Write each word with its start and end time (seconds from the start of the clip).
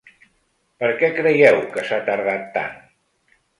Per 0.83 0.89
què 1.01 1.09
creieu 1.19 1.61
que 1.77 1.85
s’ha 1.91 2.01
tardat 2.11 2.51
tant? 2.59 2.77